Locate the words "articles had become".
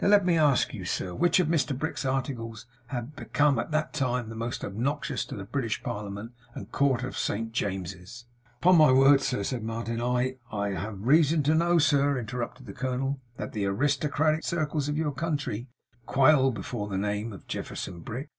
2.05-3.59